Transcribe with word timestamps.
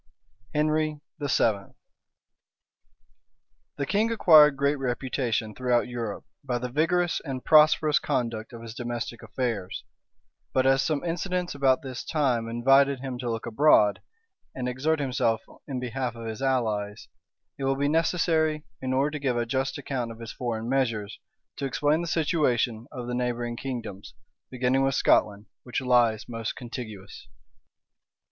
HENRY 0.55 0.99
VII. 1.19 1.25
{1488.} 1.25 1.75
The 3.77 3.85
king 3.85 4.11
acquired 4.11 4.57
great 4.57 4.77
reputation 4.77 5.53
throughout 5.53 5.87
Europe 5.87 6.25
by 6.43 6.57
the 6.57 6.71
vigorous 6.71 7.19
and 7.23 7.45
prosperous 7.45 7.99
conduct 7.99 8.51
of 8.51 8.63
his 8.63 8.73
domestic 8.73 9.21
affairs; 9.21 9.83
but 10.53 10.65
as 10.65 10.81
some 10.81 11.03
incidents 11.03 11.53
about 11.53 11.83
this 11.83 12.03
time 12.03 12.49
invited 12.49 13.01
him 13.01 13.19
to 13.19 13.29
look 13.29 13.45
abroad, 13.45 14.01
and 14.55 14.67
exert 14.67 14.99
himself 14.99 15.43
in 15.67 15.79
behalf 15.79 16.15
of 16.15 16.25
his 16.25 16.41
allies, 16.41 17.07
it 17.59 17.65
will 17.65 17.75
be 17.77 17.87
necessary, 17.87 18.63
in 18.81 18.93
order 18.93 19.11
to 19.11 19.19
give 19.19 19.37
a 19.37 19.45
just 19.45 19.77
account 19.77 20.11
of 20.11 20.17
his 20.19 20.33
foreign 20.33 20.67
measures, 20.67 21.19
to 21.57 21.65
explain 21.65 22.01
the 22.01 22.07
situation 22.07 22.87
of 22.91 23.05
the 23.05 23.13
neighboring 23.13 23.55
kingdoms, 23.55 24.15
beginning 24.49 24.83
with 24.83 24.95
Scotland, 24.95 25.45
which 25.61 25.79
lies 25.79 26.27
most 26.27 26.55
contiguous. 26.55 27.27